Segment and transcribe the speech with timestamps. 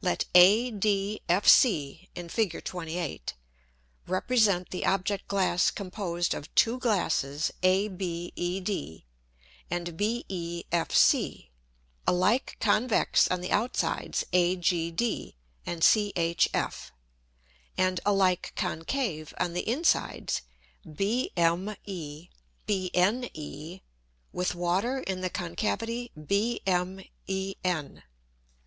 [0.00, 2.64] Let ADFC [in Fig.
[2.64, 3.34] 28.]
[4.06, 9.04] represent the Object glass composed of two Glasses ABED
[9.70, 11.50] and BEFC,
[12.06, 15.34] alike convex on the outsides AGD
[15.66, 16.90] and CHF,
[17.76, 20.40] and alike concave on the insides
[20.86, 22.30] BME,
[22.66, 23.82] BNE,
[24.32, 28.02] with Water in the concavity BMEN.